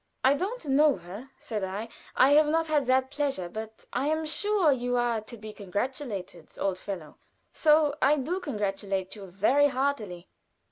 "I 0.23 0.33
don't 0.33 0.65
know 0.65 0.95
her," 0.95 1.29
said 1.37 1.63
I, 1.63 1.87
"I 2.15 2.31
have 2.31 2.47
not 2.47 2.65
that 2.65 3.11
pleasure, 3.11 3.47
but 3.47 3.85
I 3.93 4.07
am 4.07 4.25
sure 4.25 4.71
you 4.71 4.97
are 4.97 5.21
to 5.21 5.37
be 5.37 5.53
congratulated, 5.53 6.49
old 6.57 6.79
fellow 6.79 7.17
so 7.53 7.93
I 8.01 8.17
do 8.17 8.39
congratulate 8.39 9.15
you 9.15 9.27
very 9.27 9.67
heartily." 9.67 10.27